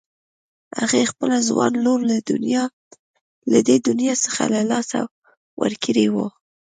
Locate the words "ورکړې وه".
5.61-6.27